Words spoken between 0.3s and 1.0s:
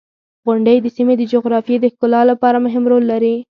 •غونډۍ د